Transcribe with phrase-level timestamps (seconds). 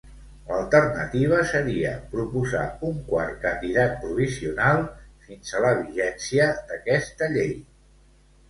[0.45, 4.83] L'alternativa seria proposar un quart candidat provisional
[5.27, 7.55] fins a la vigència d'aquesta llei.